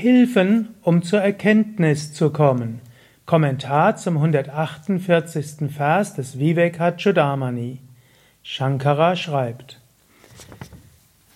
[0.00, 2.80] Hilfen, um zur Erkenntnis zu kommen.
[3.26, 5.72] Kommentar zum 148.
[5.76, 7.80] Vers des Vivekachudamani.
[8.44, 9.80] Shankara schreibt,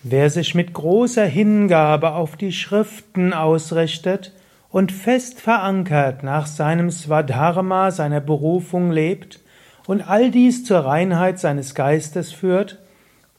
[0.01, 4.31] Wer sich mit großer Hingabe auf die Schriften ausrichtet
[4.69, 9.41] und fest verankert nach seinem Swadharma, seiner Berufung lebt
[9.87, 12.79] und all dies zur Reinheit seines Geistes führt,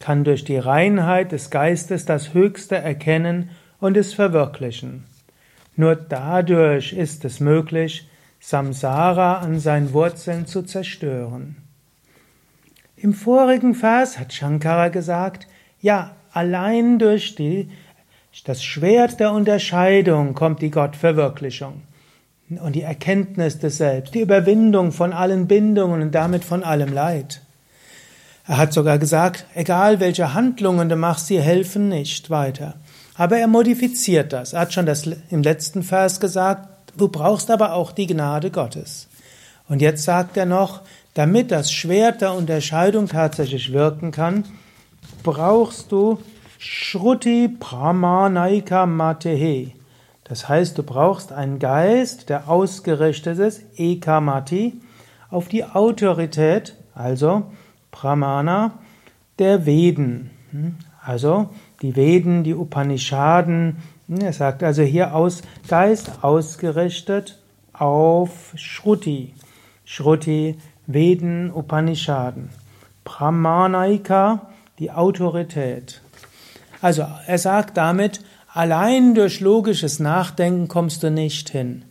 [0.01, 3.49] kann durch die Reinheit des Geistes das Höchste erkennen
[3.81, 5.05] und es verwirklichen.
[5.77, 8.09] Nur dadurch ist es möglich,
[8.41, 11.57] Samsara an seinen Wurzeln zu zerstören.
[12.97, 15.47] Im vorigen Vers hat Shankara gesagt,
[15.81, 17.71] ja, allein durch die,
[18.45, 21.83] das Schwert der Unterscheidung kommt die Gottverwirklichung
[22.49, 27.43] und die Erkenntnis des Selbst, die Überwindung von allen Bindungen und damit von allem Leid.
[28.47, 32.75] Er hat sogar gesagt, egal welche Handlungen du machst, sie helfen nicht weiter.
[33.17, 34.53] Aber er modifiziert das.
[34.53, 39.09] Er hat schon das im letzten Vers gesagt, du brauchst aber auch die Gnade Gottes.
[39.69, 40.83] Und jetzt sagt er noch,
[41.15, 44.45] damit das Schwert der Unterscheidung tatsächlich wirken kann,
[45.23, 46.19] brauchst du
[46.59, 49.73] Shruti Pramanaika Matehe.
[50.25, 54.81] Das heißt, du brauchst einen Geist, der ausgerichtet ist, Ekamati,
[55.31, 57.45] auf die Autorität, also
[57.91, 58.73] Pramana,
[59.39, 60.31] der Veden.
[61.05, 61.51] Also
[61.83, 63.77] die Veden, die Upanishaden.
[64.09, 67.39] Er sagt also hier aus Geist ausgerichtet
[67.73, 69.35] auf Shruti.
[69.85, 72.51] Shruti, Veden, Upanishaden.
[73.05, 76.01] Pramanaika, die Autorität.
[76.81, 78.21] Also er sagt damit,
[78.53, 81.83] allein durch logisches Nachdenken kommst du nicht hin.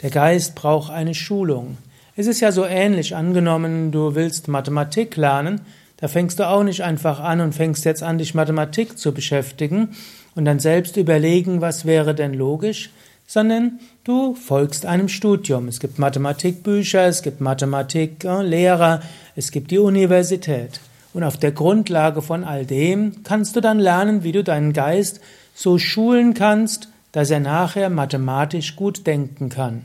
[0.00, 1.76] Der Geist braucht eine Schulung.
[2.16, 5.60] Es ist ja so ähnlich angenommen, du willst Mathematik lernen,
[6.02, 9.90] da fängst du auch nicht einfach an und fängst jetzt an, dich Mathematik zu beschäftigen
[10.34, 12.90] und dann selbst überlegen, was wäre denn logisch,
[13.24, 15.68] sondern du folgst einem Studium.
[15.68, 19.00] Es gibt Mathematikbücher, es gibt Mathematiklehrer,
[19.36, 20.80] es gibt die Universität.
[21.14, 25.20] Und auf der Grundlage von all dem kannst du dann lernen, wie du deinen Geist
[25.54, 29.84] so schulen kannst, dass er nachher mathematisch gut denken kann.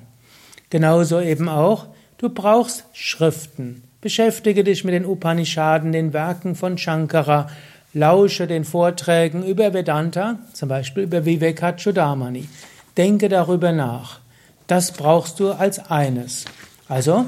[0.71, 1.85] Genauso eben auch,
[2.17, 3.83] du brauchst Schriften.
[4.07, 7.49] Beschäftige dich mit den Upanishaden, den Werken von Shankara,
[7.91, 12.47] lausche den Vorträgen über Vedanta, zum Beispiel über Vivekachudamani.
[12.95, 14.21] Denke darüber nach.
[14.67, 16.45] Das brauchst du als eines.
[16.87, 17.25] Also,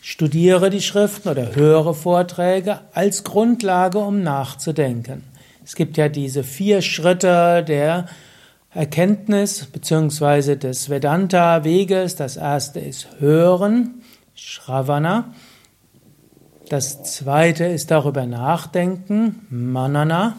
[0.00, 5.24] studiere die Schriften oder höre Vorträge als Grundlage, um nachzudenken.
[5.66, 8.06] Es gibt ja diese vier Schritte der
[8.72, 10.56] Erkenntnis bzw.
[10.56, 12.16] des Vedanta-Weges.
[12.16, 14.00] Das erste ist Hören,
[14.34, 15.34] Shravana.
[16.70, 20.36] Das zweite ist darüber nachdenken, Manana.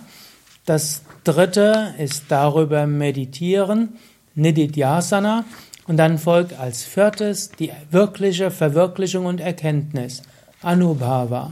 [0.66, 3.98] Das dritte ist darüber meditieren,
[4.36, 5.44] Nididhyasana.
[5.88, 10.22] Und dann folgt als viertes die wirkliche Verwirklichung und Erkenntnis,
[10.62, 11.52] Anubhava.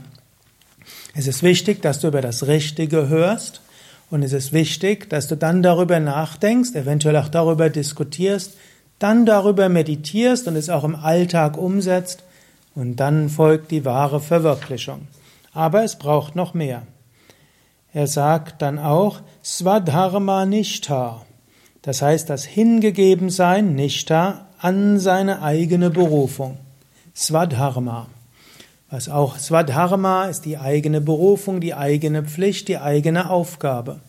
[1.13, 3.59] Es ist wichtig, dass du über das Richtige hörst
[4.09, 8.53] und es ist wichtig, dass du dann darüber nachdenkst, eventuell auch darüber diskutierst,
[8.97, 12.23] dann darüber meditierst und es auch im Alltag umsetzt
[12.75, 15.07] und dann folgt die wahre Verwirklichung.
[15.53, 16.83] Aber es braucht noch mehr.
[17.91, 21.25] Er sagt dann auch Swadharma Nishtha.
[21.81, 26.57] Das heißt, das Hingegebensein, Nishtha, an seine eigene Berufung.
[27.15, 28.07] Swadharma.
[28.89, 34.01] Was auch Swadharma ist die eigene Berufung, die eigene Pflicht, die eigene Aufgabe.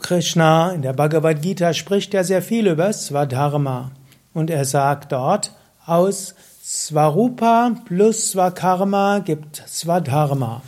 [0.00, 3.92] Krishna in der Bhagavad Gita spricht ja sehr viel über Swadharma.
[4.34, 5.52] Und er sagt dort,
[5.84, 10.62] aus Svarupa plus Swakarma gibt Swadharma.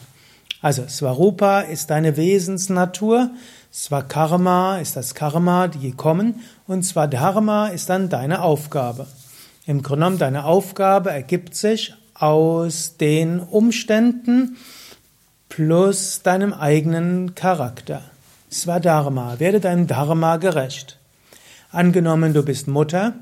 [0.60, 3.30] Also Svarupa ist deine Wesensnatur,
[3.72, 9.06] Swakarma ist das Karma, die kommen, und Swadharma ist dann deine Aufgabe.
[9.66, 14.56] Im Grunde genommen, deine Aufgabe ergibt sich aus den Umständen
[15.48, 18.02] plus deinem eigenen Charakter.
[18.50, 20.98] Swadharma, werde deinem Dharma gerecht.
[21.70, 23.14] Angenommen, du bist Mutter,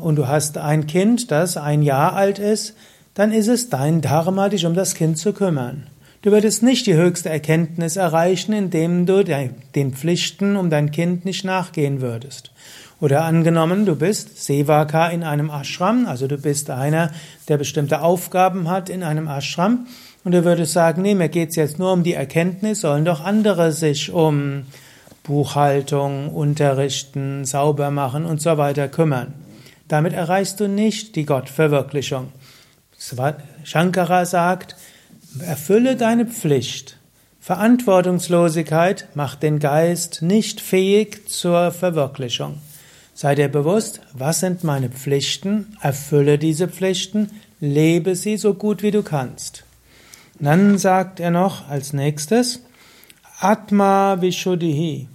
[0.00, 2.74] und du hast ein Kind, das ein Jahr alt ist,
[3.14, 5.86] dann ist es dein Dharma, dich um das Kind zu kümmern.
[6.22, 11.44] Du würdest nicht die höchste Erkenntnis erreichen, indem du den Pflichten um dein Kind nicht
[11.44, 12.50] nachgehen würdest.
[13.00, 17.10] Oder angenommen, du bist Sevaka in einem Ashram, also du bist einer,
[17.48, 19.86] der bestimmte Aufgaben hat in einem Ashram,
[20.24, 23.70] und du würdest sagen, nee, mir geht's jetzt nur um die Erkenntnis, sollen doch andere
[23.70, 24.64] sich um
[25.22, 29.34] Buchhaltung, Unterrichten, sauber machen und so weiter kümmern.
[29.88, 32.32] Damit erreichst du nicht die Gottverwirklichung.
[33.64, 34.76] Shankara sagt,
[35.40, 36.98] erfülle deine Pflicht.
[37.40, 42.58] Verantwortungslosigkeit macht den Geist nicht fähig zur Verwirklichung.
[43.14, 47.30] Sei dir bewusst, was sind meine Pflichten, erfülle diese Pflichten,
[47.60, 49.64] lebe sie so gut wie du kannst.
[50.38, 52.60] dann sagt er noch als nächstes,
[53.38, 55.08] Atma Vishuddhi,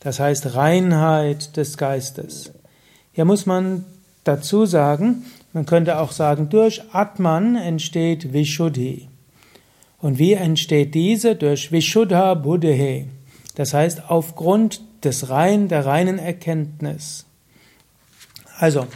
[0.00, 2.52] das heißt Reinheit des Geistes.
[3.12, 3.86] Hier muss man
[4.26, 9.08] dazu sagen, man könnte auch sagen, durch Atman entsteht Vishuddhi.
[9.98, 11.34] Und wie entsteht diese?
[11.34, 13.06] Durch Vishuddha Buddhe.
[13.54, 17.24] Das heißt, aufgrund des rein, der reinen Erkenntnis.
[18.58, 18.86] Also,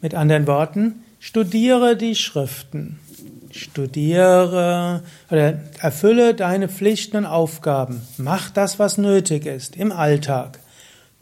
[0.00, 3.00] mit anderen Worten, studiere die Schriften.
[3.50, 8.02] Studiere oder erfülle deine Pflichten und Aufgaben.
[8.18, 10.58] Mach das, was nötig ist im Alltag.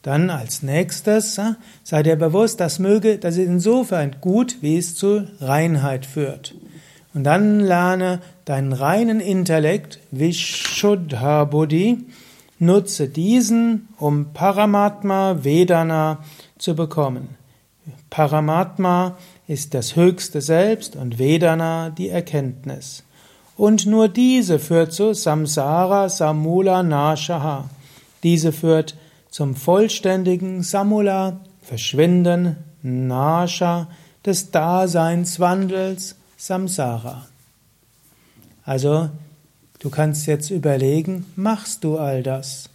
[0.03, 1.41] Dann als nächstes
[1.85, 6.55] sei dir bewusst, das möge, das ist insofern gut, wie es zu Reinheit führt.
[7.15, 12.05] Und dann lerne deinen reinen Intellekt, Vishuddha Buddhi,
[12.59, 16.19] nutze diesen, um Paramatma Vedana
[16.59, 17.37] zu bekommen.
[18.11, 19.17] Paramatma
[19.47, 23.05] ist das höchste Selbst und Vedana die Erkenntnis.
[23.57, 27.69] Und nur diese führt zu Samsara Samula Nashaha.
[28.23, 28.97] Diese führt
[29.33, 33.89] zum vollständigen Samula, Verschwinden, Nasha,
[34.27, 37.27] des Daseinswandels, Samsara.
[38.65, 39.09] Also,
[39.81, 42.69] du kannst jetzt überlegen, machst du all das?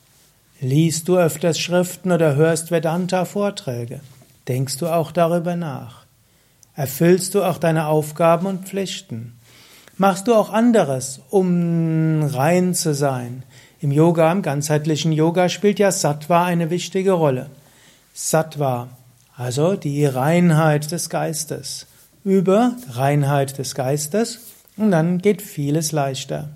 [0.59, 4.00] Liest du öfters Schriften oder hörst Vedanta-Vorträge?
[4.48, 6.06] Denkst du auch darüber nach?
[6.74, 9.38] Erfüllst du auch deine Aufgaben und Pflichten?
[9.98, 13.44] Machst du auch anderes, um rein zu sein?
[13.79, 17.51] Im Yoga, im ganzheitlichen Yoga spielt ja Sattva eine wichtige Rolle.
[18.13, 18.89] Sattva,
[19.35, 21.85] also die Reinheit des Geistes.
[22.24, 24.39] Über Reinheit des Geistes
[24.77, 26.50] und dann geht vieles leichter.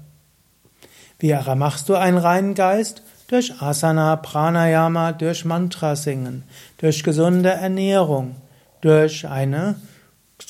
[1.20, 3.04] Wie machst du einen reinen Geist?
[3.28, 6.44] Durch Asana, Pranayama, durch Mantra singen,
[6.80, 8.36] durch gesunde Ernährung,
[8.82, 9.76] durch eine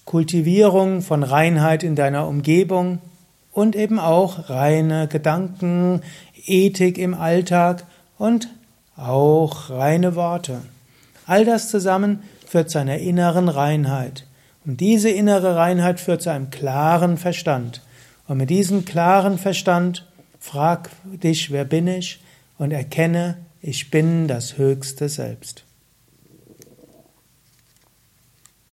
[0.06, 3.00] Kultivierung von Reinheit in deiner Umgebung
[3.52, 6.02] und eben auch reine Gedanken,
[6.46, 7.86] Ethik im Alltag
[8.18, 8.50] und
[8.96, 10.62] auch reine Worte.
[11.26, 14.26] All das zusammen führt zu einer inneren Reinheit.
[14.66, 17.82] Und diese innere Reinheit führt zu einem klaren Verstand.
[18.28, 20.08] Und mit diesem klaren Verstand
[20.40, 22.20] frag dich, wer bin ich?
[22.58, 25.64] Und erkenne, ich bin das höchste Selbst.